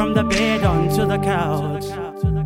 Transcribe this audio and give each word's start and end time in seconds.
from 0.00 0.14
the 0.14 0.24
bed 0.24 0.64
onto 0.64 1.04
the 1.04 1.18
couch. 1.18 1.84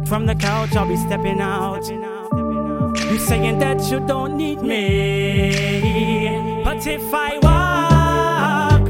From 0.08 0.26
the 0.26 0.34
couch 0.34 0.74
I'll 0.74 0.88
be 0.88 0.96
stepping 0.96 1.40
out. 1.40 1.86
You 1.88 3.16
saying 3.16 3.60
that 3.60 3.80
you 3.88 4.00
don't 4.08 4.36
need 4.36 4.60
me. 4.60 6.32
But 6.64 6.84
if 6.84 7.14
I 7.14 7.38
walk 7.46 8.82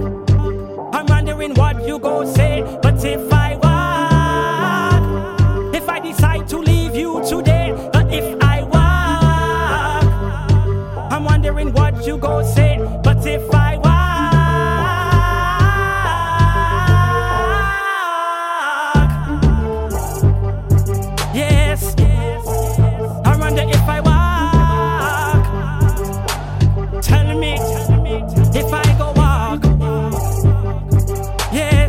I'm 0.95 1.05
wondering 1.05 1.53
what 1.57 1.87
you 1.87 1.99
go 1.99 2.25
say. 2.25 2.63
But 2.81 3.05
if 3.05 3.31
I 3.31 3.57
walk 3.65 5.05
if 5.75 5.87
I 5.87 6.01
decide 6.01 6.49
to 6.49 6.57
leave 6.57 6.97
you 6.97 7.23
today 7.29 7.75
but 7.93 8.11
if 8.11 8.25
I 8.43 8.63
walk 8.63 10.05
I'm 11.13 11.25
wondering 11.25 11.71
what 11.75 12.07
you 12.07 12.17
go 12.17 12.43
say. 12.43 12.79
But 13.03 13.27
if 13.27 13.43
I 13.53 13.77
walk 13.77 13.94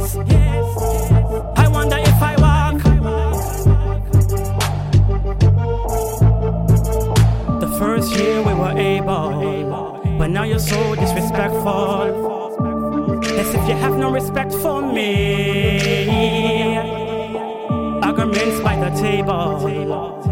I 0.06 1.68
wonder 1.68 1.98
if 1.98 2.22
I 2.22 2.36
walk 2.38 2.78
The 7.60 7.68
first 7.80 8.16
year 8.16 8.44
we 8.44 8.54
were 8.54 8.78
able, 8.78 10.00
but 10.20 10.30
now 10.30 10.44
you're 10.44 10.60
so 10.60 10.94
disrespectful. 10.94 12.04
As 13.24 13.50
if 13.56 13.68
you 13.68 13.74
have 13.78 13.98
no 13.98 14.12
respect 14.12 14.54
for 14.54 14.84
me. 14.84 16.78
Arguments 18.04 18.60
by 18.60 18.76
the 18.76 18.92
table, 19.02 19.60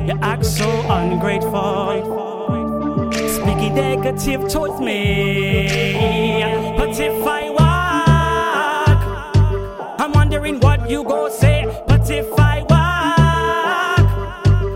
you 0.05 0.13
act 0.21 0.45
so 0.45 0.69
ungrateful. 0.88 3.09
Speaking 3.11 3.73
negative 3.73 4.47
towards 4.49 4.79
me. 4.79 5.95
But 6.77 6.99
if 6.99 7.25
I 7.25 7.42
I'm 10.04 10.12
wondering 10.12 10.59
what 10.59 10.90
you 10.90 11.06
go 11.06 11.30
say. 11.30 11.64
But 11.88 12.09
if 12.09 12.28
I 12.38 12.62
walk, 12.70 14.00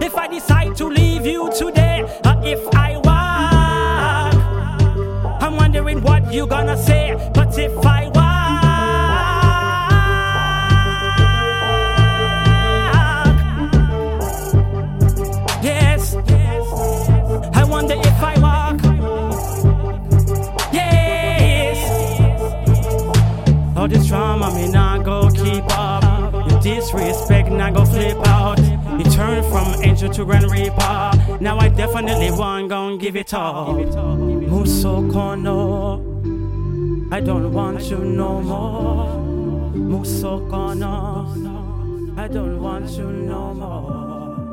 if 0.01 0.15
I 0.15 0.25
decide 0.29 0.77
to 0.77 0.85
leave 0.87 1.25
you 1.25 1.51
today, 1.51 2.03
or 2.23 2.41
if 2.45 2.65
I 2.73 2.95
walk, 3.03 4.33
I'm 5.43 5.57
wondering 5.57 6.01
what 6.01 6.31
you 6.31 6.47
gonna 6.47 6.77
say. 6.77 7.13
But 7.33 7.59
if 7.59 7.77
I 7.85 8.07
walk, 8.07 8.26
All 23.87 23.93
this 23.93 24.07
drama, 24.07 24.53
me 24.53 24.67
not 24.69 25.05
go 25.05 25.29
keep 25.29 25.63
up. 25.69 26.51
You 26.51 26.59
disrespect, 26.59 27.49
not 27.49 27.73
go 27.73 27.85
flip 27.85 28.17
out. 28.27 28.59
You 28.99 29.05
turn 29.05 29.41
from 29.49 29.81
angel 29.81 30.09
to 30.09 30.25
grand 30.25 30.51
reaper. 30.51 31.37
Now 31.39 31.57
I 31.57 31.69
definitely 31.69 32.31
want 32.31 32.67
gon' 32.67 32.97
give 32.97 33.15
it 33.15 33.33
all. 33.33 33.75
Muso 33.75 35.03
kono, 35.03 36.03
I 37.13 37.21
don't 37.21 37.53
want 37.53 37.81
you 37.83 37.99
no 37.99 38.41
more. 38.41 39.19
Muso 39.73 40.41
kono, 40.49 42.17
I 42.17 42.27
don't 42.27 42.61
want 42.61 42.89
you 42.89 43.09
no 43.09 43.53
more. 43.53 44.51